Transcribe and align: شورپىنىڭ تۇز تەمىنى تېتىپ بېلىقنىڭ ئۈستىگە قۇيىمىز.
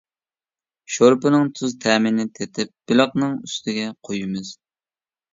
شورپىنىڭ 0.93 1.43
تۇز 1.59 1.75
تەمىنى 1.83 2.25
تېتىپ 2.39 2.71
بېلىقنىڭ 2.91 3.35
ئۈستىگە 3.49 3.85
قۇيىمىز. 4.09 4.51